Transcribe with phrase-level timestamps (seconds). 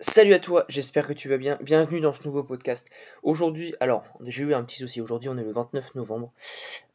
[0.00, 1.56] Salut à toi, j'espère que tu vas bien.
[1.62, 2.86] Bienvenue dans ce nouveau podcast.
[3.22, 5.00] Aujourd'hui, alors, j'ai eu un petit souci.
[5.00, 6.30] Aujourd'hui, on est le 29 novembre.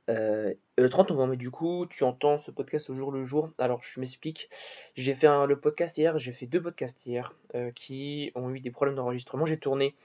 [0.07, 3.49] Euh, le 30 novembre, et du coup, tu entends ce podcast au jour le jour.
[3.57, 4.49] Alors, je m'explique.
[4.97, 8.69] J'ai fait le podcast hier, j'ai fait deux podcasts hier euh, qui ont eu des
[8.69, 9.47] problèmes d'enregistrement.
[9.47, 9.95] J'ai tourné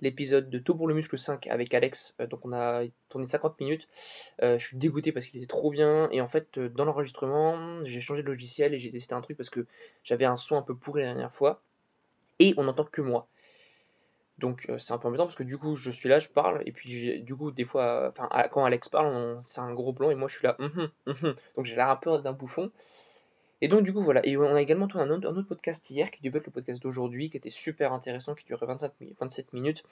[0.00, 2.14] l'épisode de Tout pour le muscle 5 avec Alex.
[2.20, 3.86] Euh, donc, on a tourné 50 minutes.
[4.42, 6.08] je suis dégoûté parce qu'il était trop bien.
[6.10, 9.50] Et en fait, dans l'enregistrement, j'ai changé de logiciel et j'ai testé un truc parce
[9.50, 9.64] que
[10.02, 11.60] j'avais un son un peu pourri la dernière fois
[12.40, 13.26] et on n'entend que moi.
[14.38, 16.62] Donc euh, c'est un peu embêtant parce que du coup je suis là, je parle,
[16.66, 20.14] et puis du coup des fois, enfin quand Alex parle, c'est un gros plan et
[20.14, 20.72] moi je suis là, hum,
[21.06, 22.70] hum, hum, donc j'ai l'air un peu d'un bouffon.
[23.62, 26.26] Et donc du coup voilà, et on a également tourné un autre, podcast hier qui
[26.26, 29.84] être le podcast d'aujourd'hui, qui était super intéressant, qui durait 25, 27 minutes.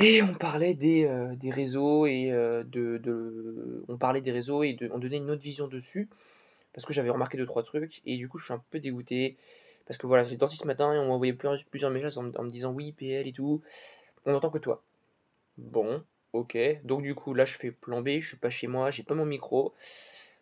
[0.00, 4.76] Et on parlait des, euh, des réseaux et euh, de, on parlait des réseaux et
[4.92, 6.08] on donnait une autre vision dessus
[6.72, 9.36] parce que j'avais remarqué deux trois trucs et du coup je suis un peu dégoûté.
[9.88, 12.50] Parce que voilà, j'ai sorti ce matin et on m'a envoyé plusieurs, messages en, me
[12.50, 13.62] disant oui, PL et tout.
[14.26, 14.82] On n'entend que toi.
[15.56, 16.58] Bon, ok.
[16.84, 19.14] Donc du coup, là, je fais plan B, je suis pas chez moi, j'ai pas
[19.14, 19.74] mon micro.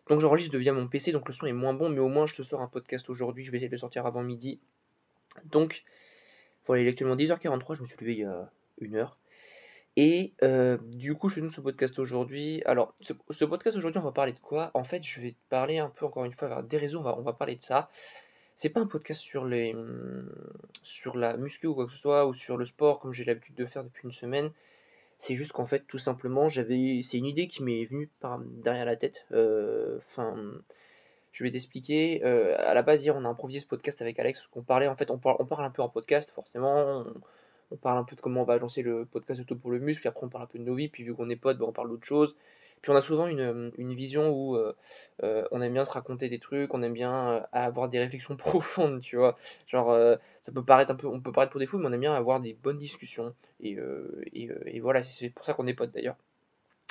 [0.09, 2.35] Donc j'enregistre via mon PC, donc le son est moins bon, mais au moins je
[2.35, 3.45] te sors un podcast aujourd'hui.
[3.45, 4.59] Je vais essayer de le sortir avant midi.
[5.45, 5.85] Donc,
[6.67, 9.17] voilà, il est actuellement 10h43, je me suis levé il y a une heure.
[9.97, 12.63] Et euh, du coup, je fais donc ce podcast aujourd'hui.
[12.67, 14.71] Alors, ce, podcast aujourd'hui, on va parler de quoi?
[14.75, 17.23] En fait, je vais parler un peu, encore une fois, des réseaux, on va, on
[17.23, 17.89] va parler de ça.
[18.57, 20.31] C'est pas un podcast sur les hum,
[20.83, 23.55] sur la muscu ou quoi que ce soit ou sur le sport comme j'ai l'habitude
[23.55, 24.51] de faire depuis une semaine.
[25.19, 28.87] C'est juste qu'en fait tout simplement j'avais c'est une idée qui m'est venue par derrière
[28.87, 29.27] la tête.
[29.33, 30.35] Euh, enfin
[31.33, 32.25] je vais t'expliquer.
[32.25, 34.97] Euh, à la base hier on a improvisé ce podcast avec Alex on parlait en
[34.97, 37.05] fait on parle, on parle un peu en podcast forcément.
[37.73, 40.07] On, parle un peu de comment on va lancer le podcast tout pour le muscle,
[40.09, 41.73] après on parle un peu de nos vies, puis vu qu'on est potes, ben, on
[41.73, 42.35] parle d'autre chose.
[42.83, 44.75] Puis on a souvent une, une vision où euh,
[45.23, 48.37] euh, on aime bien se raconter des trucs, on aime bien euh, avoir des réflexions
[48.37, 49.39] profondes, tu vois.
[49.69, 49.93] Genre,
[50.43, 52.15] ça peut paraître un peu, on peut paraître pour des fous, mais on aime bien
[52.15, 53.35] avoir des bonnes discussions.
[53.61, 53.77] Et,
[54.33, 56.17] et, et voilà, c'est pour ça qu'on est potes d'ailleurs.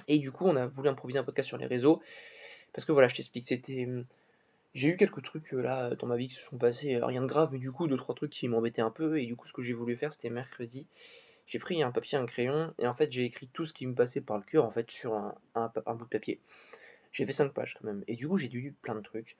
[0.07, 2.01] Et du coup, on a voulu improviser un podcast sur les réseaux.
[2.73, 3.87] Parce que voilà, je t'explique, c'était.
[4.73, 7.49] J'ai eu quelques trucs là dans ma vie qui se sont passés, rien de grave,
[7.53, 9.17] mais du coup, deux trois trucs qui m'embêtaient un peu.
[9.17, 10.85] Et du coup, ce que j'ai voulu faire, c'était mercredi
[11.47, 13.93] j'ai pris un papier, un crayon, et en fait j'ai écrit tout ce qui me
[13.93, 16.39] passait par le cœur en fait sur un, bout de papier.
[17.13, 19.37] J'ai fait 5 pages quand même, et du coup j'ai lu plein de trucs.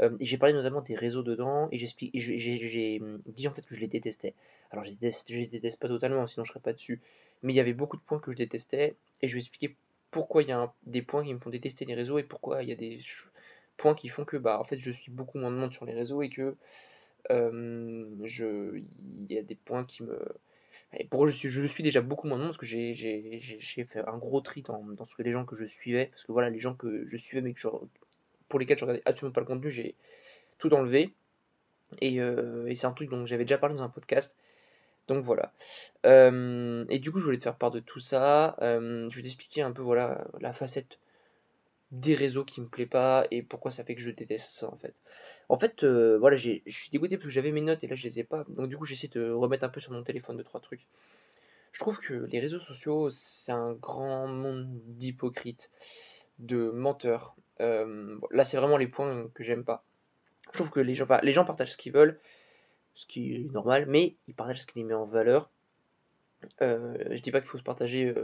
[0.00, 3.80] Euh, j'ai parlé notamment des réseaux dedans, et j'ai hum, dit en fait que je
[3.80, 4.34] les détestais.
[4.70, 7.00] Alors je, déteste, les déteste pas totalement, sinon je serais pas dessus.
[7.42, 9.74] Mais il y avait beaucoup de points que je détestais, et je vais expliquer
[10.10, 12.68] pourquoi il y a des points qui me font détester les réseaux, et pourquoi il
[12.68, 13.00] y a des
[13.76, 15.94] points qui font que bah en fait je suis beaucoup moins de monde sur les
[15.94, 16.54] réseaux, et que
[17.30, 20.18] euh, je il y a des points qui me
[20.98, 22.94] et pour je suis, je suis déjà beaucoup moins de monde parce que j'ai
[23.84, 26.06] fait un gros tri dans, dans ce que les gens que je suivais.
[26.06, 27.54] Parce que voilà, les gens que je suivais mais
[28.48, 29.94] pour lesquels je regardais absolument pas le contenu, j'ai
[30.58, 31.10] tout enlevé.
[32.00, 34.32] Et, euh, et c'est un truc dont j'avais déjà parlé dans un podcast.
[35.08, 35.52] Donc voilà.
[36.04, 38.56] Euh, et du coup, je voulais te faire part de tout ça.
[38.62, 40.98] Euh, je vais t'expliquer un peu voilà la facette
[41.92, 44.76] des réseaux qui me plaît pas et pourquoi ça fait que je déteste ça en
[44.76, 44.94] fait.
[45.48, 48.06] En fait, euh, voilà, je suis dégoûté parce que j'avais mes notes et là je
[48.08, 48.44] les ai pas.
[48.48, 50.84] Donc du coup, j'essaie de remettre un peu sur mon téléphone de trois trucs.
[51.72, 55.70] Je trouve que les réseaux sociaux, c'est un grand monde d'hypocrites,
[56.38, 57.36] de menteurs.
[57.60, 59.84] Euh, là, c'est vraiment les points que j'aime pas.
[60.52, 62.18] Je trouve que les gens, les gens partagent ce qu'ils veulent,
[62.94, 65.48] ce qui est normal, mais ils partagent ce qui les en valeur.
[66.62, 68.14] Euh, je dis pas qu'il faut se partager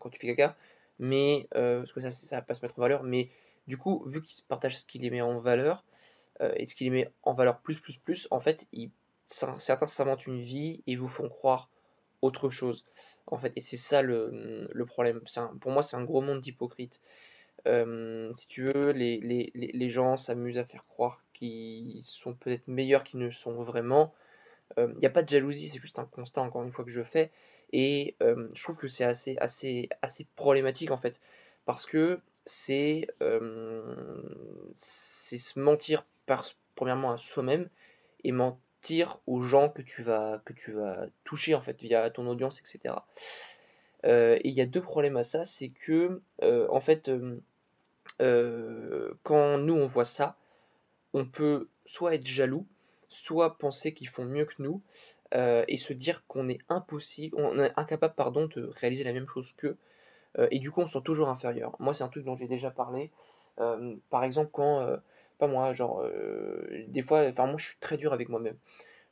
[0.00, 0.56] quand tu fais caca,
[0.98, 3.02] mais parce que ça, ça va pas se mettre en valeur.
[3.04, 3.28] Mais
[3.68, 5.91] du coup, vu qu'ils partagent ce qui les en valeur, euh,
[6.40, 8.90] et ce qui les met en valeur plus plus plus, en fait, ils,
[9.26, 11.68] certains s'inventent une vie et vous font croire
[12.20, 12.84] autre chose.
[13.26, 15.20] En fait, et c'est ça le, le problème.
[15.60, 17.00] pour moi, c'est un gros monde d'hypocrites.
[17.66, 22.66] Euh, si tu veux, les, les, les gens s'amusent à faire croire qu'ils sont peut-être
[22.66, 24.12] meilleurs qu'ils ne sont vraiment.
[24.76, 26.90] Il euh, n'y a pas de jalousie, c'est juste un constat, encore une fois, que
[26.90, 27.30] je fais.
[27.72, 31.18] Et je trouve que c'est assez, assez, assez problématique, en fait.
[31.64, 33.06] Parce que c'est
[35.32, 36.04] c'est se mentir
[36.76, 37.66] premièrement à soi-même
[38.22, 42.26] et mentir aux gens que tu vas, que tu vas toucher en fait via ton
[42.26, 42.96] audience, etc.
[44.04, 47.10] Euh, et il y a deux problèmes à ça, c'est que euh, en fait,
[48.20, 50.36] euh, quand nous on voit ça,
[51.14, 52.66] on peut soit être jaloux,
[53.08, 54.82] soit penser qu'ils font mieux que nous,
[55.34, 59.50] et se dire qu'on est impossible, on est incapable pardon de réaliser la même chose
[59.56, 59.78] qu'eux,
[60.50, 61.74] et du coup on se sent toujours inférieur.
[61.78, 63.10] Moi c'est un truc dont j'ai déjà parlé.
[64.10, 64.86] par exemple quand
[65.48, 68.56] moi, genre, euh, des fois, enfin, moi, je suis très dur avec moi-même.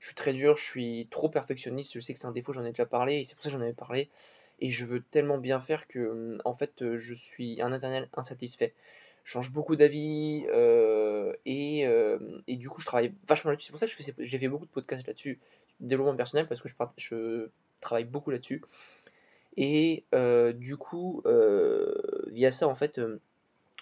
[0.01, 2.65] Je suis très dur, je suis trop perfectionniste, je sais que c'est un défaut, j'en
[2.65, 4.09] ai déjà parlé, et c'est pour ça que j'en avais parlé.
[4.61, 8.73] Et je veux tellement bien faire que, en fait, je suis un éternel insatisfait.
[9.25, 13.67] change beaucoup d'avis euh, et, euh, et, du coup je travaille vachement là-dessus.
[13.67, 15.39] C'est pour ça que j'ai fait beaucoup de podcasts là-dessus,
[15.81, 17.49] développement personnel, parce que je, je
[17.81, 18.63] travaille beaucoup là-dessus.
[19.57, 21.23] Et euh, du coup,
[22.29, 23.01] via ça, en fait,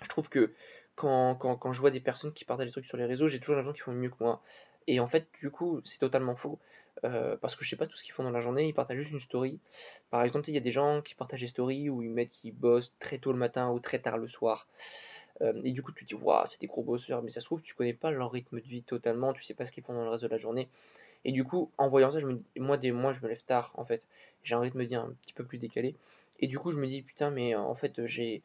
[0.03, 0.51] je trouve que
[0.99, 3.39] quand, quand, quand, je vois des personnes qui partagent des trucs sur les réseaux, j'ai
[3.41, 4.43] toujours l'impression qu'ils font mieux que moi.
[4.87, 6.59] Et en fait, du coup, c'est totalement faux.
[7.03, 9.13] parce que je sais pas tout ce qu'ils font dans la journée, ils partagent juste
[9.13, 9.61] une story.
[10.11, 12.55] Par exemple, il y a des gens qui partagent des stories où ils mettent qu'ils
[12.55, 14.67] bossent très tôt le matin ou très tard le soir.
[15.43, 17.47] Euh, et du coup, tu te dis, waouh, c'est des gros bosseurs, mais ça se
[17.47, 19.95] trouve, tu connais pas leur rythme de vie totalement, tu sais pas ce qu'ils font
[19.95, 20.69] dans le reste de la journée.
[21.25, 23.85] Et du coup, en voyant ça, je me, moi, des je me lève tard, en
[23.85, 24.03] fait.
[24.45, 25.95] J'ai un rythme de vie un petit peu plus décalé.
[26.41, 28.43] Et du coup, je me dis, putain, mais en fait, j'ai.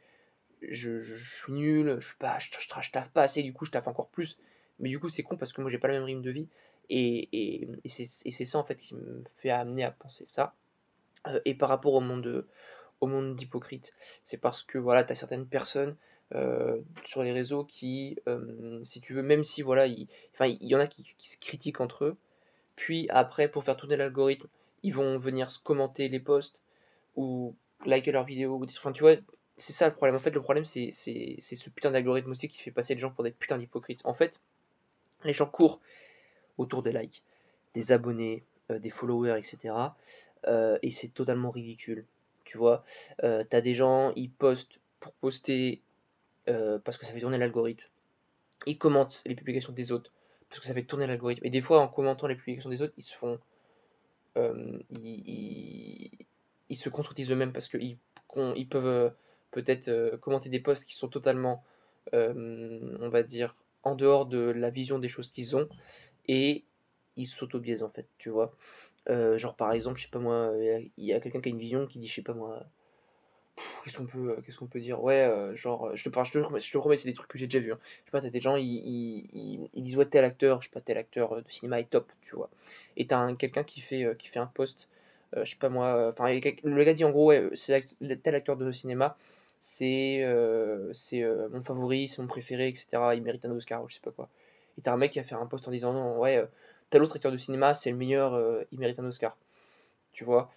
[0.69, 3.87] Je, suis nul, je, suis pas, je, je, taffe pas assez, du coup, je taffe
[3.87, 4.37] encore plus.
[4.79, 6.47] Mais du coup, c'est con parce que moi, j'ai pas le même rythme de vie.
[6.89, 10.53] Et, c'est ça, en fait, qui me fait amener à penser ça.
[11.27, 12.45] Euh, et par rapport au monde,
[13.01, 13.93] au monde d'hypocrite,
[14.23, 15.95] c'est parce que, voilà, tu as certaines personnes
[16.35, 20.07] euh, sur les réseaux qui, euh, si tu veux, même si voilà, il,
[20.39, 22.17] y en a qui, se critiquent entre eux,
[22.75, 24.47] puis après, pour faire tourner l'algorithme,
[24.81, 26.57] ils vont venir commenter les posts
[27.15, 27.55] ou
[27.85, 29.15] liker leurs vidéos ou enfin, tu vois,
[29.57, 30.15] c'est ça le problème.
[30.15, 33.23] En fait, le problème, c'est ce putain d'algorithme aussi qui fait passer les gens pour
[33.23, 34.01] des putains d'hypocrites.
[34.03, 34.39] En fait,
[35.23, 35.79] les gens courent
[36.57, 37.21] autour des likes,
[37.73, 39.75] des abonnés, euh, des followers, etc.
[40.81, 42.05] et c'est totalement ridicule.
[42.45, 42.83] Tu vois,
[43.19, 45.81] t'as des gens, ils postent pour poster
[46.49, 47.83] euh, parce que ça fait tourner l'algorithme.
[48.65, 50.11] Ils commentent les publications des autres
[50.49, 51.45] parce que ça fait tourner l'algorithme.
[51.45, 53.39] Et des fois, en commentant les publications des autres, ils se font.
[54.37, 57.97] Euh, ils, se contredisent eux-mêmes parce qu'ils
[58.55, 59.09] ils peuvent euh,
[59.53, 61.63] peut-être commenter des posts qui sont totalement,
[62.13, 65.67] on va dire, en dehors de la vision des choses qu'ils ont
[66.27, 66.63] et
[67.15, 68.53] ils s'auto-biaisent en fait, tu vois.
[69.07, 70.51] genre par exemple, je sais pas moi,
[70.97, 72.65] il y a quelqu'un qui a une vision qui dit, je sais pas moi,
[73.83, 75.01] qu'est-ce qu'on peut, qu'est-ce qu'on peut dire?
[75.03, 76.31] Ouais, euh, genre, je te, je
[76.71, 77.73] te, promets, c'est des trucs que j'ai déjà vu.
[77.73, 77.79] Hein.
[77.99, 80.97] Je sais pas, t'as des gens, ils, disent ouais, tel acteur, je sais pas, tel
[80.97, 82.49] acteur de cinéma est top, tu vois.
[82.97, 84.87] Et t'as quelqu'un qui fait, euh, qui fait un post,
[85.35, 87.85] euh, je sais pas moi, enfin, le gars dit en gros, ouais, c'est
[88.23, 89.17] tel acteur de cinéma,
[89.63, 90.23] c'est
[90.95, 93.15] c'est mon favori, c'est mon préféré, etc.
[93.15, 94.29] Il mérite un Oscar ou je sais pas quoi.
[94.77, 96.43] Et t'as un mec qui a fait un post en disant non, ouais,
[96.91, 98.39] tel autre acteur de cinéma, c'est le meilleur,
[98.71, 99.37] il mérite un Oscar.
[100.13, 100.51] Tu vois,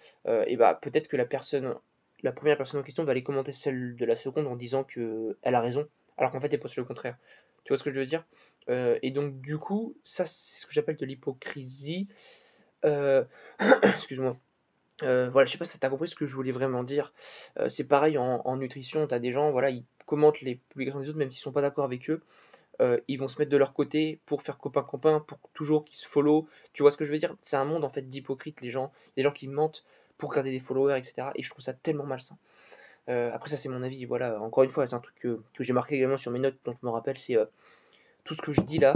[0.46, 1.74] et bah peut-être que la personne
[2.22, 5.36] la première personne en question va aller commenter celle de la seconde en disant que
[5.42, 5.86] elle a raison,
[6.18, 7.16] alors qu'en fait elle pense le contraire.
[7.64, 8.24] Tu vois ce que je veux dire?
[8.68, 12.08] Euh, Et donc du coup, ça c'est ce que j'appelle de l'hypocrisie.
[12.84, 13.24] Euh,
[13.82, 14.36] excuse-moi.
[15.02, 17.12] Euh, voilà, je sais pas si t'as compris ce que je voulais vraiment dire.
[17.68, 21.30] c'est pareil en, nutrition, t'as des gens, voilà, ils commentent les publications des autres même
[21.30, 22.22] s'ils sont pas d'accord avec eux.
[23.08, 26.48] ils vont se mettre de leur côté pour faire copain-copain, pour toujours qu'ils se follow.
[26.72, 27.34] Tu vois ce que je veux dire?
[27.42, 29.84] C'est un monde en fait d'hypocrites, les gens, des gens qui mentent
[30.18, 31.28] pour garder des followers, etc.
[31.34, 32.36] Et je trouve ça tellement malsain.
[33.08, 34.04] Euh, après, ça, c'est mon avis.
[34.04, 36.74] Voilà, encore une fois, c'est un truc que, j'ai marqué également sur mes notes, dont
[36.80, 37.44] je me rappelle, c'est euh,
[38.24, 38.94] tout ce que je dis là.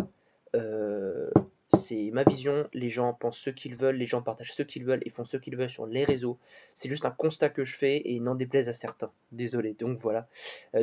[1.80, 2.66] Euh, c'est ma vision.
[2.72, 5.36] Les gens pensent ce qu'ils veulent, les gens partagent ce qu'ils veulent et font ce
[5.36, 6.38] qu'ils veulent sur les réseaux.
[6.74, 9.10] C'est juste un constat que je fais et n'en déplaise à certains.
[9.32, 9.74] Désolé.
[9.74, 10.26] Donc voilà.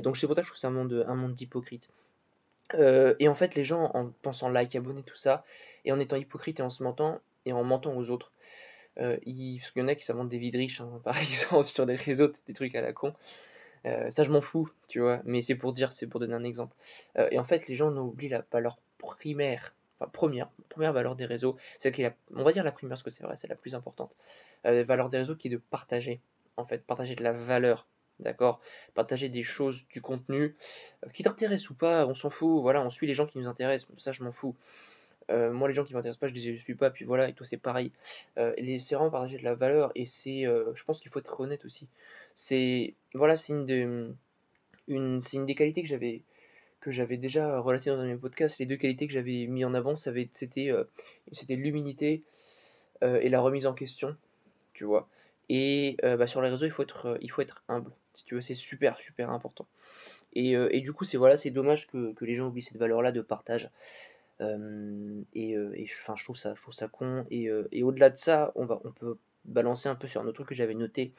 [0.03, 1.89] donc c'est pour ça que je trouve c'est un monde, un d'hypocrite.
[2.73, 5.44] et en fait, les gens, en pensant like, abonner, tout ça,
[5.85, 8.31] et en étant hypocrite et en se mentant, et en mentant aux autres,
[9.00, 11.63] euh, parce qu'il y en a qui s'inventent des vies de riches, hein, par exemple,
[11.63, 13.13] sur des réseaux, des trucs à la con.
[13.85, 16.43] Euh, ça, je m'en fous, tu vois, mais c'est pour dire, c'est pour donner un
[16.43, 16.75] exemple.
[17.17, 21.25] Euh, et en fait, les gens oublient la valeur primaire, enfin première, première valeur des
[21.25, 23.55] réseaux, c'est qui est, on va dire la primaire parce que c'est vrai, c'est la
[23.55, 24.12] plus importante.
[24.63, 26.19] la valeur des réseaux qui est de partager,
[26.57, 27.86] en fait, partager de la valeur,
[28.19, 28.60] d'accord?
[28.93, 30.55] Partager des choses, du contenu,
[31.13, 33.89] qui t'intéressent ou pas, on s'en fout, voilà, on suit les gens qui nous intéressent,
[33.98, 34.55] ça je m'en fous.
[35.29, 37.45] Euh, moi, les gens qui m'intéressent pas, je les suis pas, puis voilà, et toi,
[37.45, 37.91] c'est pareil.
[38.38, 41.39] Euh, c'est vraiment partager de la valeur, et c'est, euh, je pense qu'il faut être
[41.39, 41.88] honnête aussi.
[42.36, 44.15] C'est, voilà, c'est une,
[44.88, 46.22] une des qualités que j'avais
[46.89, 48.60] que j'avais déjà relaté dans un de mes podcasts.
[48.60, 50.84] Les deux qualités que j'avais mis en avant, c'était euh,
[51.50, 52.24] l'humilité
[53.03, 54.15] et la remise en question,
[54.74, 55.08] tu vois.
[55.50, 58.41] Et bah, sur les réseaux, il faut être, il faut être humble, si tu veux,
[58.41, 59.67] c'est super, super important.
[60.34, 63.70] Et, et, du coup, c'est voilà, dommage que, les gens oublient cette valeur-là de partage.
[64.41, 67.25] Euh, et, euh, enfin, je trouve ça, je trouve ça con.
[67.32, 70.25] Et, euh, et au-delà de ça, on, va, on peut balancer un peu sur un
[70.25, 71.12] autre truc que j'avais noté.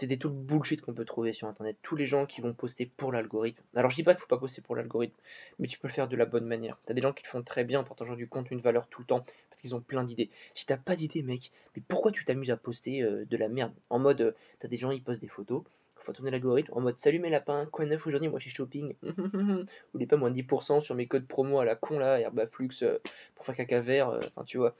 [0.00, 1.76] C'était tout le bullshit qu'on peut trouver sur internet.
[1.82, 3.62] Tous les gens qui vont poster pour l'algorithme.
[3.76, 5.14] Alors je dis pas qu'il faut pas poster pour l'algorithme,
[5.58, 6.78] mais tu peux le faire de la bonne manière.
[6.86, 9.02] T'as des gens qui le font très bien en partageant du contenu de valeur tout
[9.02, 10.30] le temps, parce qu'ils ont plein d'idées.
[10.54, 13.72] Si t'as pas d'idées, mec, mais pourquoi tu t'amuses à poster de la merde?
[13.90, 15.62] En mode, t'as des gens, ils postent des photos,
[16.04, 18.94] faut tourner l'algorithme en mode salut mes lapins, quoi neuf aujourd'hui, moi je suis shopping.
[19.02, 22.98] N'oubliez pas moins de 10% sur mes codes promo à la con là, Herbaflux euh,
[23.34, 24.74] pour faire caca vert, euh, enfin tu vois.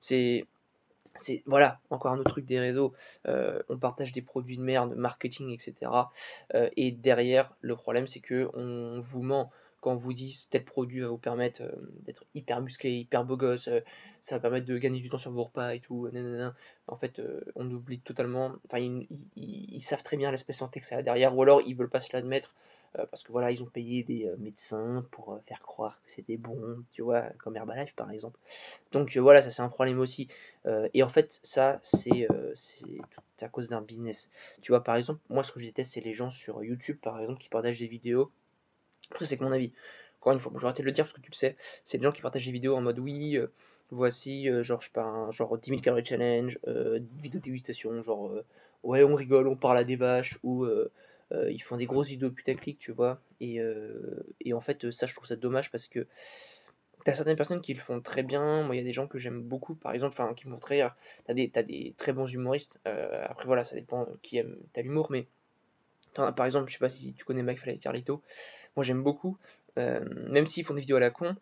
[0.00, 0.46] C'est
[1.16, 2.92] c'est voilà, encore un autre truc des réseaux,
[3.26, 5.90] euh, on partage des produits de merde, marketing, etc.
[6.54, 9.50] Euh, et derrière, le problème c'est que on vous ment
[9.80, 11.72] quand on vous dit tel produit va vous permettre euh,
[12.04, 13.70] d'être hyper musclé, hyper beau gosse,
[14.20, 16.10] ça va permettre de gagner du temps sur vos repas et tout,
[16.88, 17.20] en fait
[17.56, 21.42] on oublie totalement, enfin ils, savent très bien l'aspect santé que ça a derrière, ou
[21.42, 22.52] alors ils veulent pas se l'admettre,
[22.92, 26.60] parce que voilà, ils ont payé des médecins pour faire croire que c'était bon,
[26.92, 28.38] tu vois, comme Herbalife par exemple.
[28.92, 30.28] Donc voilà, ça c'est un problème aussi.
[30.94, 32.28] Et en fait, ça c'est
[33.40, 34.28] à cause d'un business.
[34.62, 37.20] Tu vois, par exemple, moi ce que je déteste, c'est les gens sur YouTube par
[37.20, 38.30] exemple qui partagent des vidéos.
[39.10, 39.72] Après, c'est que mon avis.
[40.20, 41.96] Encore une fois, bon, je vais de le dire parce que tu le sais, c'est
[41.96, 43.38] des gens qui partagent des vidéos en mode oui,
[43.90, 46.58] voici, genre, je un genre 10 000 calories challenge,
[47.22, 48.30] vidéo dégustation, genre,
[48.82, 50.66] ouais, on rigole, on parle à des vaches, ou
[51.32, 53.18] euh, ils font des grosses vidéos putaclic, tu vois.
[53.40, 56.06] Et, euh, et, en fait, ça, je trouve ça dommage parce que
[57.04, 58.62] t'as certaines personnes qui le font très bien.
[58.62, 60.60] Moi, il y a des gens que j'aime beaucoup, par exemple, enfin, qui me font
[60.60, 60.82] très.
[61.26, 62.78] T'as des, as des très bons humoristes.
[62.86, 65.26] Euh, après, voilà, ça dépend qui aime t'as l'humour, mais
[66.14, 68.20] par exemple, je sais pas si tu connais McFly et Carlito.
[68.76, 69.38] Moi, j'aime beaucoup.
[69.76, 71.34] même s'ils font des vidéos à la con,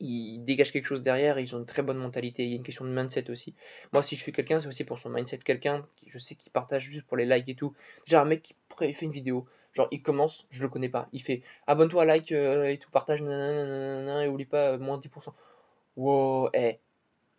[0.00, 2.62] ils dégagent quelque chose derrière, ils ont une très bonne mentalité, il y a une
[2.62, 3.54] question de mindset aussi.
[3.92, 6.50] Moi, si je suis quelqu'un, c'est aussi pour son mindset, quelqu'un qui je sais qui
[6.50, 7.74] partage juste pour les likes et tout.
[8.06, 11.22] Déjà, un mec qui fait une vidéo, genre il commence, je le connais pas, il
[11.22, 15.32] fait abonne-toi, like euh, et tout, partage, nanana, et oublie pas euh, moins 10%.
[15.96, 16.78] Wow, eh,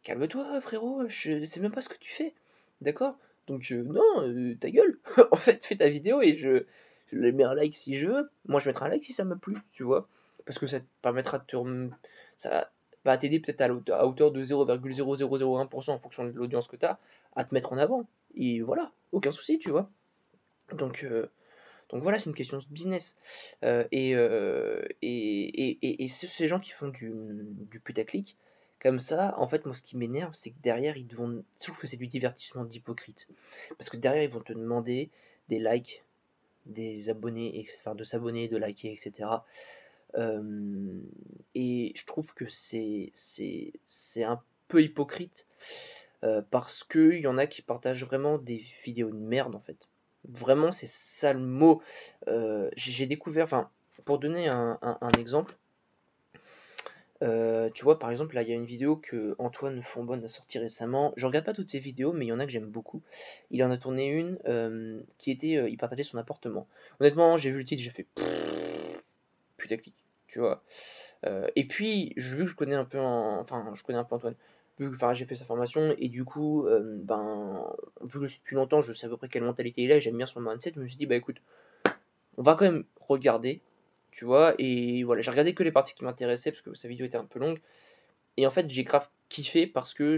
[0.03, 2.33] calme-toi frérot, je sais même pas ce que tu fais,
[2.81, 3.15] d'accord?
[3.48, 4.98] Donc euh, non, ta gueule,
[5.31, 6.65] en fait fais ta vidéo et je,
[7.12, 9.36] je mets un like si je veux, moi je mettrai un like si ça m'a
[9.36, 10.07] plu, tu vois,
[10.45, 11.89] parce que ça te permettra de te...
[12.38, 12.69] ça
[13.05, 16.86] va t'aider peut-être à, hauteur de 0,0001% en fonction de l'audience que tu
[17.36, 18.05] à te mettre en avant,
[18.36, 19.89] et voilà, aucun souci, tu vois.
[20.74, 21.29] Donc, euh,
[21.89, 23.15] donc voilà, c'est une question de business.
[23.63, 27.12] Euh, euh, et, et, et, ces gens qui font du,
[27.72, 28.36] du putaclic,
[28.79, 31.43] comme ça, en fait, moi, ce qui m'énerve, c'est que derrière, ils vont.
[31.65, 33.27] Je que c'est du divertissement d'hypocrite.
[33.77, 35.10] Parce que derrière, ils vont te demander
[35.50, 36.01] des likes,
[36.67, 39.29] des abonnés, enfin, de s'abonner, de liker, etc.
[41.55, 43.12] et je trouve que c'est
[44.24, 45.46] un peu hypocrite
[46.51, 49.88] parce qu'il y en a qui partagent vraiment des vidéos de merde en fait.
[50.27, 51.81] Vraiment, c'est ça le mot.
[52.27, 53.67] Euh, j'ai découvert, enfin,
[54.05, 54.77] pour donner un,
[55.17, 55.55] exemple,
[57.21, 60.29] euh, tu vois, par exemple, là, il y a une vidéo que Antoine Fonbonne a
[60.29, 61.13] sorti récemment.
[61.17, 63.01] Je regarde pas toutes ses vidéos, mais il y en a que j'aime beaucoup.
[63.51, 66.67] Il en a tourné une euh, qui était, il partageait son appartement.
[66.99, 68.05] Honnêtement, j'ai vu le titre, j'ai fait
[69.57, 69.93] putaclic,
[70.27, 70.61] tu vois.
[71.55, 74.35] et puis, vu que je connais un peu, enfin, je connais un peu Antoine
[74.88, 77.65] enfin, j'ai fait sa formation et du coup, euh, ben,
[78.01, 80.00] vu que je suis depuis longtemps, je sais à peu près quelle mentalité il a,
[80.00, 81.38] j'aime bien son mindset, je me suis dit, bah écoute,
[82.38, 83.62] on va quand même regarder,
[84.12, 87.05] tu vois, et voilà, j'ai regardé que les parties qui m'intéressaient parce que sa vidéo
[87.05, 87.59] était un peu longue,
[88.38, 90.17] et en fait, j'ai grave kiffé parce que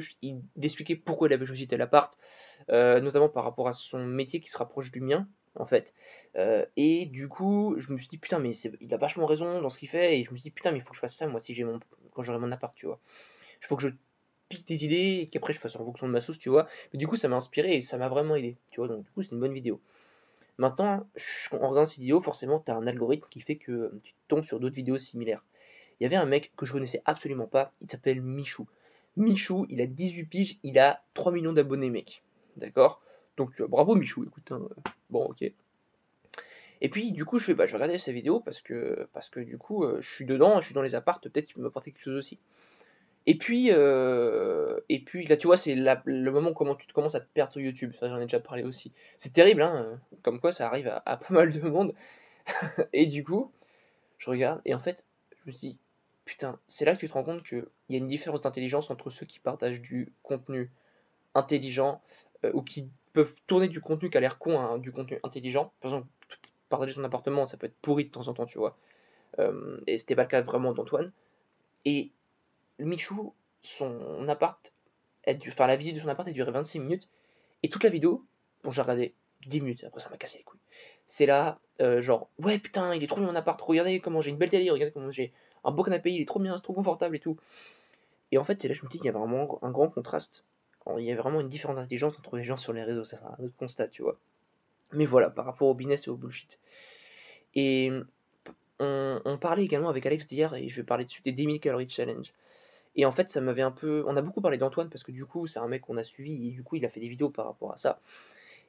[0.62, 2.18] expliquait pourquoi il avait choisi tel appart,
[2.70, 5.94] euh, notamment par rapport à son métier qui se rapproche du mien, en fait.
[6.36, 9.70] Euh, et du coup, je me suis dit, putain, mais il a vachement raison dans
[9.70, 11.16] ce qu'il fait, et je me suis dit, putain, mais il faut que je fasse
[11.16, 11.80] ça, moi, si j'ai mon,
[12.14, 13.00] quand j'aurai mon appart, tu vois.
[13.62, 13.90] Il faut que je
[14.68, 16.68] des idées et qu'après je fasse en fonction de ma sauce, tu vois.
[16.94, 18.88] Mais du coup, ça m'a inspiré et ça m'a vraiment aidé, tu vois.
[18.88, 19.80] Donc, du coup, c'est une bonne vidéo.
[20.58, 21.06] Maintenant,
[21.52, 24.76] en regardant cette vidéo, forcément, tu un algorithme qui fait que tu tombes sur d'autres
[24.76, 25.44] vidéos similaires.
[26.00, 28.68] Il y avait un mec que je connaissais absolument pas, il s'appelle Michou.
[29.18, 32.22] Michou, il a 18 piges, il a 3 millions d'abonnés, mec.
[32.58, 33.02] D'accord?
[33.38, 34.52] Donc, euh, bravo Michou, écoute.
[34.52, 34.62] Hein.
[35.10, 35.44] Bon, ok.
[36.82, 39.40] Et puis, du coup, je fais, bah, je regarder sa vidéo parce que, parce que
[39.40, 41.92] du coup, euh, je suis dedans, je suis dans les appartes, peut-être qu'il peut m'apporter
[41.92, 42.40] quelque chose aussi.
[43.28, 47.20] Et puis, euh, et puis là, tu vois, c'est le moment où tu commences à
[47.20, 47.94] te perdre sur YouTube.
[48.00, 48.92] Ça, j'en ai déjà parlé aussi.
[49.18, 51.94] C'est terrible, hein, comme quoi ça arrive à, pas mal de monde.
[52.94, 53.52] et du coup,
[54.18, 55.04] je regarde, et en fait,
[55.46, 55.78] je me dis,
[56.26, 59.10] putain, c'est là que tu te rends compte qu'il y a une différence d'intelligence entre
[59.12, 60.70] ceux qui partagent du contenu
[61.36, 62.02] intelligent
[62.44, 65.72] euh, ou qui peuvent tourner du contenu qui a l'air con, hein, du contenu intelligent.
[65.82, 66.08] Par exemple,
[66.70, 68.76] partager son appartement, ça peut être pourri de temps en temps, tu vois.
[69.40, 71.12] Euh, et c'était pas le cas vraiment d'Antoine.
[72.86, 73.34] Michou,
[73.64, 74.72] son appart,
[75.48, 77.08] enfin la visite de son appart a duré 26 minutes.
[77.64, 78.24] Et toute la vidéo,
[78.64, 79.14] bon j'ai regardé
[79.48, 80.60] 10 minutes, après ça m'a cassé les couilles.
[81.08, 84.32] C'est là, euh, genre, ouais putain, il est trop bien mon appart, regardez comment j'ai
[84.32, 85.32] une belle télé, regardez comment j'ai
[85.64, 87.38] un beau canapé, il est trop bien, c'est trop confortable et tout.
[88.32, 90.44] Et en fait, c'est là je me dis qu'il y a vraiment un grand contraste.
[90.98, 93.44] Il y a vraiment une différence d'intelligence entre les gens sur les réseaux, c'est un
[93.44, 94.16] autre constat, tu vois.
[94.94, 96.60] Mais voilà, par rapport au business et au bullshit.
[97.54, 97.92] Et
[98.80, 101.90] on, parlait également avec Alex d'hier, et je vais parler dessus des 10 000 calories
[101.90, 102.34] challenge.
[102.96, 104.04] Et en fait, ça m'avait un peu.
[104.06, 106.48] On a beaucoup parlé d'Antoine parce que du coup, c'est un mec qu'on a suivi
[106.48, 108.00] et du coup, il a fait des vidéos par rapport à ça.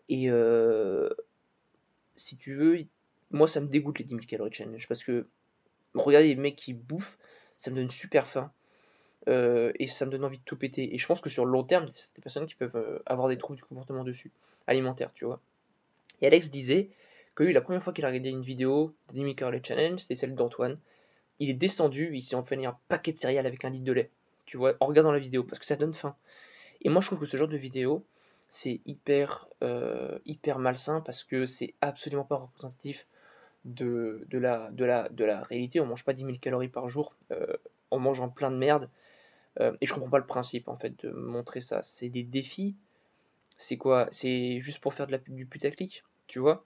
[0.08, 1.10] Et euh,
[2.16, 2.78] si tu veux,
[3.30, 5.26] moi, ça me dégoûte les 10 000 calories challenge parce que
[5.94, 7.18] regarder les mecs qui bouffent,
[7.58, 8.50] ça me donne super faim.
[9.26, 10.94] et ça me donne envie de tout péter.
[10.94, 13.38] Et je pense que sur le long terme, c'est des personnes qui peuvent avoir des
[13.38, 14.30] troubles du comportement dessus,
[14.66, 15.40] alimentaire, tu vois.
[16.20, 16.88] Et Alex disait
[17.34, 20.34] que lui, la première fois qu'il a regardé une vidéo d'Enemy Curly Challenge, c'était celle
[20.34, 20.78] d'Antoine.
[21.40, 24.10] Il est descendu, il s'est enflammé un paquet de céréales avec un litre de lait,
[24.46, 26.14] tu vois, en regardant la vidéo, parce que ça donne faim.
[26.82, 28.04] Et moi, je trouve que ce genre de vidéo,
[28.50, 33.06] c'est hyper, euh, hyper malsain parce que c'est absolument pas représentatif
[33.64, 35.80] de, de, la, de, la, de la réalité.
[35.80, 37.46] On mange pas 10 000 calories par jour euh,
[37.90, 38.88] en mangeant plein de merde.
[39.60, 41.82] Euh, et je comprends pas le principe en fait de montrer ça.
[41.82, 42.74] C'est des défis.
[43.56, 44.08] C'est quoi?
[44.12, 46.62] C'est juste pour faire de la, du putaclic, tu vois?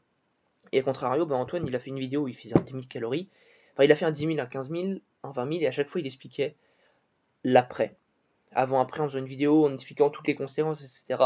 [0.72, 2.72] Et à contrario, bah, Antoine, il a fait une vidéo où il faisait un 10
[2.72, 3.28] 000 calories.
[3.76, 4.84] Enfin, il a fait un 10 000, un 15 000,
[5.22, 6.54] un 20 000, et à chaque fois, il expliquait
[7.44, 7.92] l'après.
[8.52, 11.22] Avant, après, en faisant une vidéo, en expliquant toutes les conséquences, etc.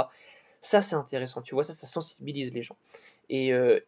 [0.60, 2.76] Ça, c'est intéressant, tu vois, ça, ça sensibilise les gens.
[3.28, 3.78] Et, euh,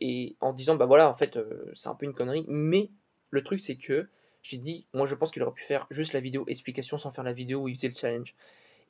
[0.40, 2.88] en disant, bah voilà, en fait, euh, c'est un peu une connerie, mais
[3.30, 4.06] le truc, c'est que
[4.44, 7.24] j'ai dit, moi, je pense qu'il aurait pu faire juste la vidéo explication sans faire
[7.24, 8.32] la vidéo où il faisait le challenge.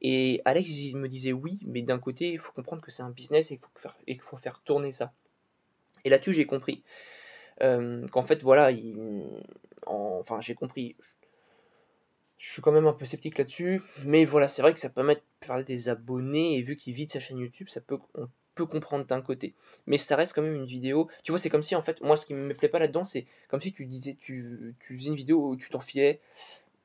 [0.03, 3.11] Et Alex, il me disait oui, mais d'un côté, il faut comprendre que c'est un
[3.11, 3.59] business et
[4.07, 5.13] qu'il faut, faire tourner ça.
[6.05, 6.83] Et là-dessus, j'ai compris.
[7.63, 9.23] Euh, qu'en fait, voilà, il,
[9.87, 10.97] enfin, j'ai compris.
[12.39, 15.15] Je suis quand même un peu sceptique là-dessus, mais voilà, c'est vrai que ça permet
[15.15, 18.67] de faire des abonnés, et vu qu'il vide sa chaîne YouTube, ça peut, on peut
[18.67, 19.55] comprendre d'un côté.
[19.87, 21.09] Mais ça reste quand même une vidéo.
[21.23, 23.27] Tu vois, c'est comme si, en fait, moi, ce qui me plaît pas là-dedans, c'est
[23.49, 26.21] comme si tu disais, tu, tu faisais une vidéo où tu t'enfilais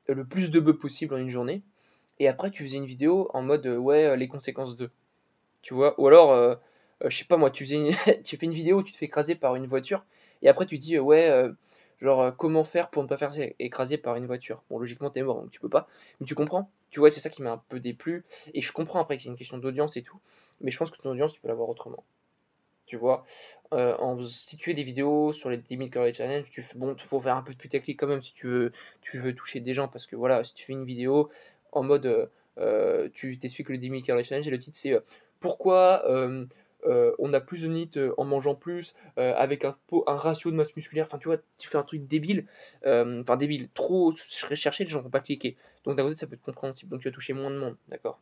[0.06, 1.60] le plus de bœufs possible en une journée,
[2.20, 4.90] et après, tu faisais une vidéo en mode, ouais, les conséquences de.
[5.62, 6.54] Tu vois, ou alors, euh,
[7.04, 7.90] euh, je sais pas moi, tu, faisais
[8.24, 10.04] tu fais une vidéo où tu te fais écraser par une voiture,
[10.42, 11.52] et après, tu dis, ouais, euh,
[12.00, 14.62] Genre, euh, comment faire pour ne pas faire écraser par une voiture?
[14.70, 15.88] Bon, logiquement, t'es mort, donc tu peux pas.
[16.20, 18.24] Mais tu comprends Tu vois, c'est ça qui m'a un peu déplu.
[18.54, 20.18] Et je comprends après qu'il y a une question d'audience et tout.
[20.60, 22.04] Mais je pense que ton audience, tu peux l'avoir autrement.
[22.86, 23.26] Tu vois
[23.72, 26.96] euh, en, Si tu fais des vidéos sur les 10 000 Curry Challenge, tu bon,
[26.96, 29.74] faut faire un peu de putaclic quand même si tu veux, tu veux toucher des
[29.74, 29.88] gens.
[29.88, 31.30] Parce que voilà, si tu fais une vidéo
[31.72, 32.30] en mode.
[32.58, 34.96] Euh, tu t'expliques le 10 000 Curry Challenge et le titre c'est
[35.38, 36.44] Pourquoi euh,
[36.84, 40.56] on a plus de NIT euh, en mangeant plus, euh, avec un, un, ratio de
[40.56, 42.46] masse musculaire, enfin tu vois, tu fais un truc débile,
[42.84, 44.14] enfin débile, trop
[44.48, 45.56] recherché, les gens vont pas cliquer.
[45.84, 48.18] Donc d'un côté ça peut être compréhensible, donc tu vas toucher moins de monde, d'accord?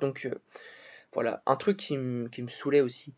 [0.00, 0.28] Donc
[1.12, 1.96] voilà, un truc qui,
[2.32, 3.12] qui me saoulait aussi,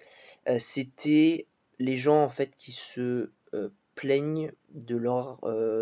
[0.59, 1.47] c'était
[1.79, 3.31] les gens en fait qui se
[3.95, 5.39] plaignent de leur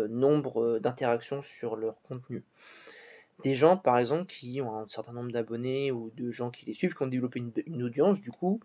[0.09, 2.43] nombre d'interactions sur leur contenu
[3.43, 6.73] des gens, par exemple, qui ont un certain nombre d'abonnés ou de gens qui les
[6.73, 8.59] suivent, qui ont développé une, audience, du coup,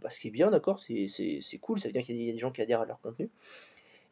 [0.00, 2.38] bah, ce qui est bien, d'accord, c'est cool, ça veut dire qu'il y a des
[2.38, 3.28] gens qui adhèrent à leur contenu.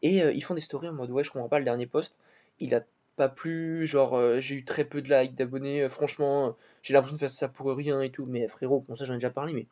[0.02, 2.14] Et euh, ils font des stories en mode, ouais, je comprends pas, le dernier post,
[2.60, 2.82] il a
[3.16, 7.16] pas plu, genre, euh, j'ai eu très peu de likes, d'abonnés, euh, franchement, j'ai l'impression
[7.16, 8.26] de faire ça pour rien et tout.
[8.26, 9.66] Mais frérot, bon, ça j'en ai déjà parlé, mais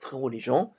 [0.00, 0.72] frérot, les gens,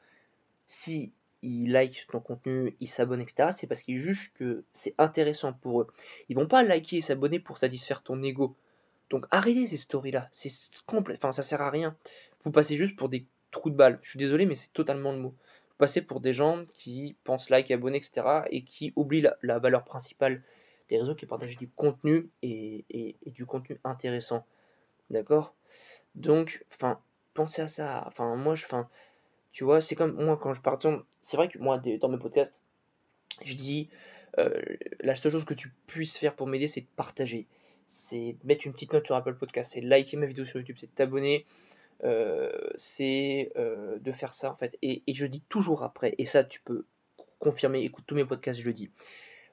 [0.67, 1.11] si
[1.43, 5.81] ils likent ton contenu, ils s'abonnent, etc., c'est parce qu'ils jugent que c'est intéressant pour
[5.81, 5.87] eux.
[6.29, 8.55] Ils vont pas liker et s'abonner pour satisfaire ton ego.
[9.15, 10.51] Donc arrêtez ces stories-là, c'est
[10.85, 11.95] complet, enfin ça sert à rien.
[12.43, 13.97] Vous passez juste pour des trous de balles.
[14.03, 15.29] Je suis désolé, mais c'est totalement le mot.
[15.29, 18.41] Vous passez pour des gens qui pensent like, abonner, etc.
[18.49, 20.41] et qui oublient la, valeur principale
[20.89, 24.45] des réseaux, qui partagent du contenu et, du contenu intéressant.
[25.09, 25.53] D'accord?
[26.15, 26.99] Donc, enfin,
[27.35, 28.03] pensez à ça.
[28.07, 28.85] Enfin, moi, je, enfin,
[29.53, 30.99] tu vois, c'est comme moi quand je partage.
[31.23, 32.51] C'est vrai que moi, dans mes podcasts,
[33.45, 33.87] je dis
[34.39, 34.61] euh,
[34.99, 37.47] la seule chose que tu puisses faire pour m'aider, c'est de partager
[37.89, 40.93] c'est mettre une petite note sur Apple Podcast, c'est liker ma vidéo sur YouTube, c'est
[40.93, 41.45] t'abonner,
[42.03, 44.77] euh, c'est euh, de faire ça en fait.
[44.81, 46.85] Et, je dis toujours après, et ça tu peux
[47.39, 48.89] confirmer, écoute tous mes podcasts, je le dis,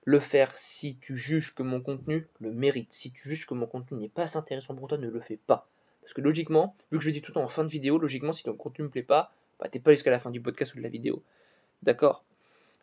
[0.04, 2.92] le faire si tu juges que mon contenu le mérite.
[2.92, 5.38] Si tu juges que mon contenu n'est pas assez intéressant pour toi, ne le fais
[5.46, 5.66] pas.
[6.02, 7.98] Parce que logiquement, vu que je le dis tout le temps en fin de vidéo,
[7.98, 10.40] logiquement, si ton contenu ne me plaît pas, bah, t'es pas jusqu'à la fin du
[10.40, 11.22] podcast ou de la vidéo.
[11.82, 12.24] D'accord?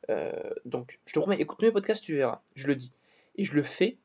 [0.10, 0.32] Euh,
[0.66, 2.42] Donc, je te promets, écoute mes podcasts, tu verras.
[2.56, 2.92] Je le dis.
[3.36, 3.98] Et je le fais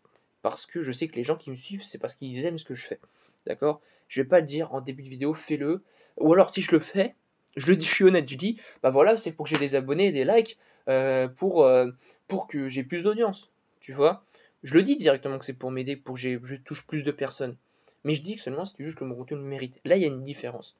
[0.45, 2.67] parce que je sais que les gens qui me suivent, c'est parce qu'ils aiment ce
[2.67, 3.01] que je fais.
[3.47, 3.81] D'accord?
[4.09, 5.83] Je vais pas le dire en début de vidéo, fais-le.
[6.19, 7.15] Ou alors si je le fais,
[7.57, 9.75] je le dis, je suis honnête, je dis, bah voilà, c'est pour que j'ai des
[9.75, 11.91] abonnés des likes, euh, pour, euh,
[12.29, 13.49] pour que j'ai plus d'audience.
[13.81, 14.23] Tu vois?
[14.65, 17.57] Je le dis directement que c'est pour m'aider, pour que je touche plus de personnes.
[18.05, 19.81] Mais je dis que seulement si tu juges que mon contenu me mérite.
[19.87, 20.77] Là, il y a une différence.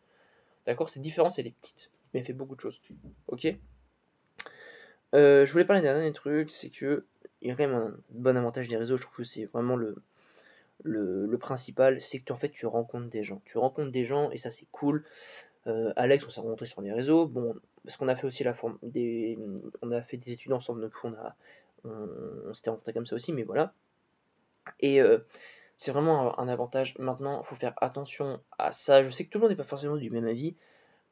[0.67, 0.91] D'accord?
[0.91, 1.89] Cette différence, elle est petite.
[2.13, 2.79] Mais elle fait beaucoup de choses.
[3.29, 3.47] Ok?
[5.15, 7.05] Euh, Je voulais parler d'un dernier truc, c'est que
[7.43, 9.77] il y a quand même un bon avantage des réseaux, je trouve que c'est vraiment
[9.77, 9.97] le,
[11.39, 13.41] principal, c'est que en fait tu rencontres des gens.
[13.45, 15.05] Tu rencontres des gens et ça c'est cool.
[15.67, 18.55] Euh, Alex, on s'est rencontré sur les réseaux, bon, parce qu'on a fait aussi la
[18.55, 19.39] forme des.
[19.83, 20.93] On a fait des études ensemble, donc
[21.85, 23.73] on s'était rencontré comme ça aussi, mais voilà.
[24.81, 25.19] Et euh,
[25.77, 26.97] c'est vraiment un, avantage.
[26.99, 29.03] Maintenant, il faut faire attention à ça.
[29.03, 30.55] Je sais que tout le monde n'est pas forcément du même avis.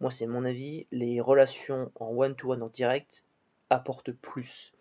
[0.01, 0.87] Moi, c'est mon avis.
[0.93, 3.25] Les relations en one-to-one -one en direct
[3.73, 4.73] apportent plus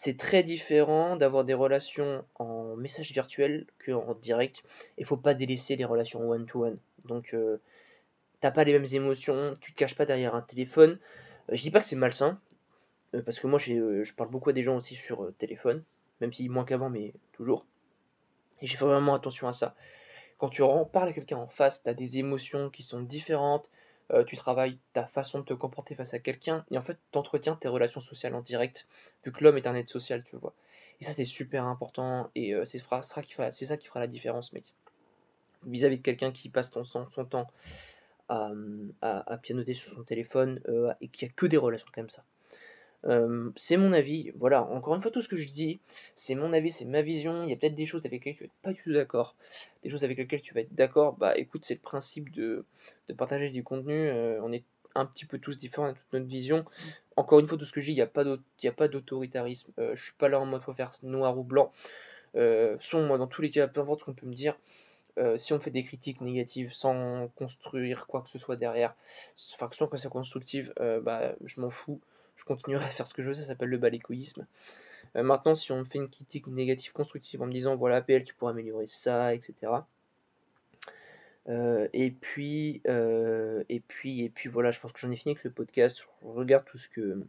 [0.00, 4.62] c'est très différent d'avoir des relations en message virtuel qu'en direct.
[4.96, 6.78] Il faut pas délaisser les relations one-to-one.
[7.06, 7.58] Donc, euh,
[8.40, 11.00] t'as pas les mêmes émotions, tu te caches pas derrière un téléphone.
[11.50, 12.38] Euh, je dis pas que c'est malsain,
[13.14, 15.82] euh, parce que moi je parle beaucoup à des gens aussi sur téléphone,
[16.20, 17.66] même si moins qu'avant, mais toujours.
[18.62, 19.74] Et j'ai fait vraiment attention à ça.
[20.38, 20.62] Quand tu
[20.92, 23.68] parles à quelqu'un en face, tu as des émotions qui sont différentes,
[24.12, 27.18] euh, tu travailles ta façon de te comporter face à quelqu'un, et en fait, tu
[27.18, 28.86] entretiens tes relations sociales en direct,
[29.24, 30.54] vu que l'homme est un être social, tu vois.
[31.00, 34.64] Et ça, c'est super important, et euh, c'est ça qui fera la différence, mec.
[35.66, 37.48] Vis-à-vis de quelqu'un qui passe son, son temps
[38.28, 38.52] à,
[39.42, 42.24] pianoter sur son téléphone, euh, et qui a que des relations comme ça.
[43.56, 45.78] C'est mon avis, voilà, encore une fois, tout ce que je dis,
[46.16, 47.44] c'est mon avis, c'est ma vision.
[47.44, 49.34] Il y a peut-être des choses avec lesquelles tu vas être pas du tout d'accord,
[49.84, 51.16] des choses avec lesquelles tu vas être d'accord.
[51.16, 52.64] Bah écoute, c'est le principe de,
[53.14, 54.08] partager du contenu.
[54.08, 56.64] Euh, on est un petit peu tous différents, dans toute notre vision.
[57.16, 59.72] Encore une fois, tout ce que je dis, il n'y a pas d'autoritarisme.
[59.78, 61.72] Euh, je suis pas là en mode faut faire noir ou blanc.
[62.36, 64.56] Euh, moi, dans tous les cas, peu importe ce qu'on peut me dire,
[65.36, 68.94] si on fait des critiques négatives sans construire quoi que ce soit derrière,
[69.54, 72.00] enfin, que c'est constructive, bah, je m'en fous
[72.48, 74.46] continuerai à faire ce que je veux, ça s'appelle le balécoïsme.
[75.14, 78.52] Maintenant, si on fait une critique négative constructive en me disant voilà, PL, tu pourrais
[78.52, 79.72] améliorer ça, etc.
[81.48, 85.32] Euh, et puis, euh, et puis, et puis voilà, je pense que j'en ai fini
[85.32, 85.98] avec ce podcast.
[85.98, 87.24] Je regarde tout ce que,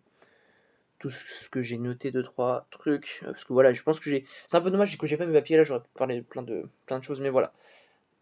[1.00, 4.26] tout ce que j'ai noté, deux trois trucs, parce que voilà, je pense que j'ai,
[4.48, 6.66] c'est un peu dommage que j'ai pas mes papiers là, j'aurais pu parler plein de,
[6.86, 7.54] plein de choses, mais voilà.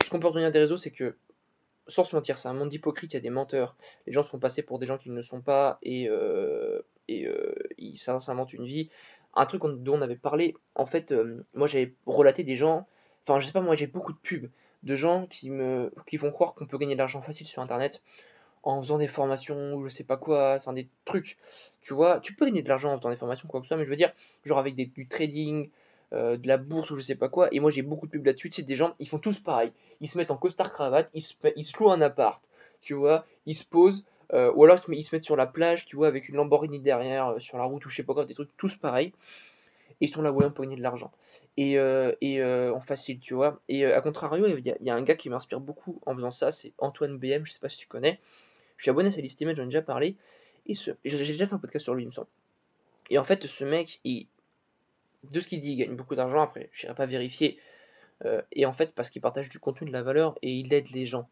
[0.03, 1.15] Ce qu'on peut retenir des réseaux, c'est que
[1.87, 3.75] sans se mentir, c'est un monde hypocrite, il y a des menteurs.
[4.05, 7.27] Les gens se font passer pour des gens qui ne sont pas et, euh, et
[7.27, 8.89] euh, ils s'inventent une vie.
[9.35, 12.87] Un truc dont on avait parlé, en fait, euh, moi j'avais relaté des gens,
[13.23, 14.49] enfin je sais pas, moi j'ai beaucoup de pubs
[14.83, 18.01] de gens qui me qui font croire qu'on peut gagner de l'argent facile sur internet
[18.63, 21.37] en faisant des formations ou je sais pas quoi, enfin des trucs.
[21.83, 23.77] Tu vois, tu peux gagner de l'argent en faisant des formations, quoi que ce soit,
[23.77, 24.11] mais je veux dire,
[24.45, 25.69] genre avec du trading,
[26.13, 27.49] euh, de la bourse ou je sais pas quoi.
[27.51, 28.49] Et moi j'ai beaucoup de pubs là-dessus.
[28.53, 29.71] C'est des gens, ils font tous pareil.
[30.01, 32.41] Ils se mettent en costard cravate, ils se, ils louent un appart,
[32.81, 33.25] tu vois.
[33.45, 36.29] Ils se posent, euh, ou alors ils se mettent sur la plage, tu vois, avec
[36.29, 38.75] une Lamborghini derrière, euh, sur la route ou je sais pas quoi, des trucs tous
[38.75, 39.13] pareils.
[39.99, 41.11] Et ils sont là, voyant pour gagner de l'argent.
[41.57, 41.73] Et,
[42.21, 43.59] et en facile, tu vois.
[43.67, 46.71] Et à contrario, il y, a un gars qui m'inspire beaucoup en faisant ça, c'est
[46.77, 48.19] Antoine BM, je sais pas si tu connais.
[48.77, 50.15] Je suis abonné à sa liste j'en ai déjà parlé.
[50.67, 52.27] Et j'ai déjà fait un podcast sur lui, il me semble.
[53.09, 54.27] Et en fait, ce mec, il,
[55.31, 56.41] de ce qu'il dit, il gagne beaucoup d'argent.
[56.41, 57.57] Après, je n'irai pas vérifier.
[58.25, 60.89] Euh, et en fait, parce qu'il partage du contenu, de la valeur et il aide
[60.91, 61.27] les gens.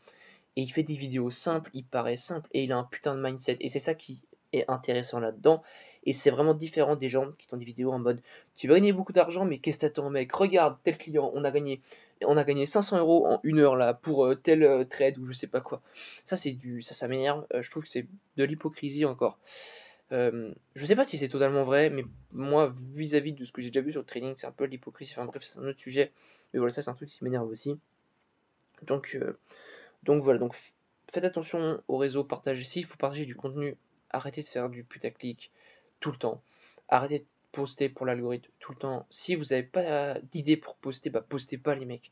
[0.56, 3.22] Et il fait des vidéos simples, il paraît simple et il a un putain de
[3.22, 3.58] mindset.
[3.60, 4.20] Et c'est ça qui
[4.54, 5.64] est intéressant là-dedans.
[6.06, 8.22] Et c'est vraiment différent des gens qui font des vidéos en mode
[8.56, 10.32] Tu vas gagner beaucoup d'argent, mais qu'est-ce que t'attends, mec?
[10.32, 11.82] Regarde, tel client, on a gagné.
[12.24, 15.28] On a gagné 500 euros en une heure là pour euh, tel euh, trade ou
[15.28, 15.82] je sais pas quoi.
[16.26, 17.46] Ça, c'est du, ça, ça m'énerve.
[17.54, 18.06] je trouve que c'est
[18.38, 19.38] de l'hypocrisie encore.
[20.12, 23.70] Euh, je sais pas si c'est totalement vrai, mais moi, vis-à-vis de ce que j'ai
[23.70, 25.14] déjà vu sur le trading, c'est un peu l'hypocrisie.
[25.14, 26.12] Enfin bref, c'est un autre sujet.
[26.54, 27.80] Mais voilà, ça c'est un truc qui m'énerve aussi.
[28.84, 29.38] Donc, euh,
[30.04, 30.56] donc voilà, donc
[31.12, 32.64] faites attention au réseau, partagez.
[32.64, 33.76] S'il faut partager du contenu,
[34.12, 35.50] arrêtez de faire du putaclic
[36.00, 36.42] tout le temps.
[36.90, 39.06] Arrêtez de poster pour l'algorithme tout le temps.
[39.10, 42.12] Si vous n'avez pas d'idée pour poster, bah postez pas les mecs.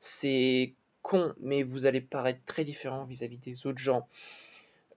[0.00, 4.06] C'est con, mais vous allez paraître très différent vis-à-vis des autres gens.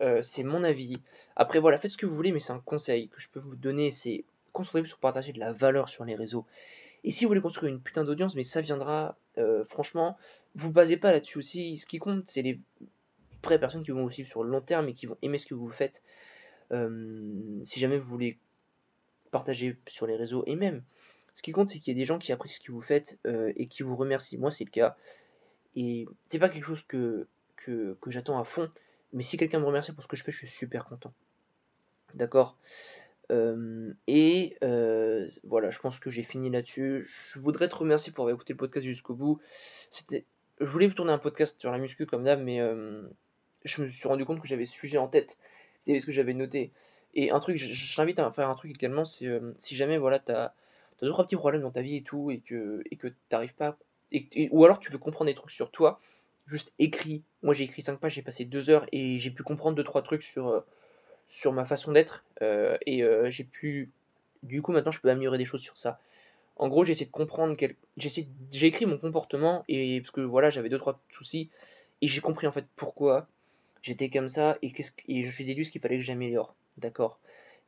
[0.02, 1.00] Euh, c'est mon avis.
[1.36, 3.56] Après, voilà, faites ce que vous voulez, mais c'est un conseil que je peux vous
[3.56, 3.92] donner.
[3.92, 4.24] C'est
[4.54, 6.46] concentrez-vous sur partager de la valeur sur les réseaux.
[7.04, 10.18] Et si vous voulez construire une putain d'audience, mais ça viendra, euh, franchement,
[10.56, 11.78] vous basez pas là-dessus aussi.
[11.78, 12.60] Ce qui compte, c'est les
[13.44, 15.46] vraies personnes qui vont vous suivre sur le long terme et qui vont aimer ce
[15.46, 16.02] que vous faites.
[16.72, 18.38] Euh, si jamais vous voulez
[19.32, 20.82] partager sur les réseaux, et même,
[21.36, 23.18] ce qui compte, c'est qu'il y a des gens qui apprécient ce que vous faites
[23.56, 24.38] et qui vous remercient.
[24.38, 24.98] Moi, c'est le cas.
[25.76, 27.28] Et c'est pas quelque chose que,
[27.58, 28.70] que, j'attends à fond.
[29.14, 31.14] Mais si quelqu'un me remercie pour ce que je fais, je suis super content.
[32.16, 32.58] D'accord?
[33.32, 37.06] Euh, Et euh, voilà, je pense que j'ai fini là-dessus.
[37.08, 39.40] Je voudrais te remercier pour avoir écouté le podcast jusqu'au bout.
[39.92, 40.26] C'était,
[40.60, 43.04] je voulais vous tourner un podcast sur la muscu comme d'hab, mais euh,
[43.66, 45.38] je me suis rendu compte que j'avais ce sujet en tête.
[45.88, 46.72] Ce que j'avais noté.
[47.16, 49.28] Et un truc, je, t'invite à faire un truc également, c'est
[49.60, 50.54] si jamais voilà, tu as,
[51.02, 53.76] deux trois petits problèmes dans ta vie et tout, et que et que t'arrives pas,
[54.52, 56.00] ou alors tu veux comprendre des trucs sur toi,
[56.48, 57.22] juste écrit.
[57.44, 60.24] Moi j'ai écrit 5 pages, j'ai passé 2 heures et j'ai pu comprendre 2-3 trucs
[60.24, 60.60] sur, euh,
[61.30, 62.24] sur ma façon d'être.
[62.42, 63.90] Euh, et euh, j'ai pu.
[64.44, 66.00] Du coup maintenant je peux améliorer des choses sur ça.
[66.56, 67.56] En gros j'ai essayé de comprendre.
[67.58, 67.76] Quel...
[67.98, 71.50] J'ai écrit mon comportement et parce que voilà j'avais 2-3 soucis.
[72.02, 73.28] Et j'ai compris en fait pourquoi
[73.82, 74.92] j'étais comme ça et, qu'est-ce...
[75.08, 76.56] et je suis déduit ce qu'il fallait que j'améliore.
[76.78, 77.20] D'accord?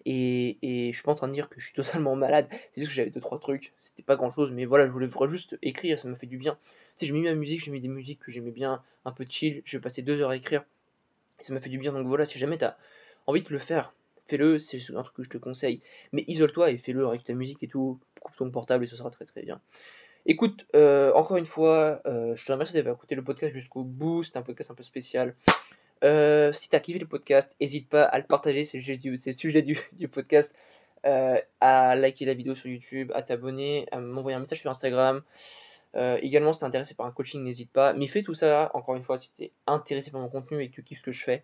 [0.05, 2.81] Et, et, je suis pas en train de dire que je suis totalement malade, c'est
[2.81, 5.99] juste que j'avais 2-3 trucs, c'était pas grand chose, mais voilà, je voulais juste écrire,
[5.99, 6.57] ça m'a fait du bien
[7.05, 9.77] j'ai mis ma musique, j'ai mis des musiques que j'aimais bien, un peu chill, je
[9.77, 10.63] passer deux heures à écrire,
[11.41, 12.75] ça m'a fait du bien, donc voilà, si jamais t'as
[13.27, 13.93] envie de le faire,
[14.27, 15.81] fais-le, c'est un truc que je te conseille.
[16.11, 19.09] Mais isole-toi et fais-le avec ta musique et tout, coupe ton portable et ce sera
[19.09, 19.59] très très bien.
[20.25, 24.23] Écoute, euh, encore une fois, euh, je te remercie d'avoir écouté le podcast jusqu'au bout.
[24.23, 25.33] C'est un podcast un peu spécial.
[26.03, 28.83] Euh, si tu as kiffé le podcast, n'hésite pas à le partager, c'est le
[29.33, 30.53] sujet du, podcast,
[31.03, 35.21] à liker la vidéo sur YouTube, à t'abonner, à m'envoyer un message sur Instagram.
[35.95, 37.93] également, si tu es intéressé par un coaching, n'hésite pas.
[37.93, 40.69] Mais fais tout ça, encore une fois, si tu es intéressé par mon contenu et
[40.69, 41.43] que tu kiffes ce que je fais.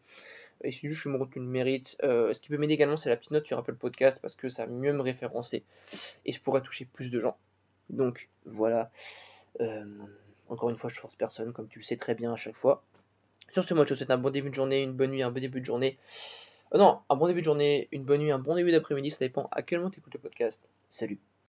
[0.63, 1.97] Et si je me que le mérite.
[2.01, 4.65] ce qui peut m'aider également, c'est la petite note sur Apple Podcast parce que ça
[4.65, 5.63] va mieux me référencer
[6.25, 7.35] et je pourrais toucher plus de gens.
[7.89, 8.89] Donc voilà.
[9.61, 9.85] Euh,
[10.49, 12.81] encore une fois, je force personne, comme tu le sais très bien à chaque fois.
[13.55, 15.31] Sur ce, moi je te souhaite un bon début de journée, une bonne nuit, un
[15.31, 15.97] bon début de journée.
[16.73, 19.19] Euh, non, un bon début de journée, une bonne nuit, un bon début d'après-midi, ça
[19.21, 20.61] dépend à quel moment tu écoutes le podcast.
[20.91, 21.17] Salut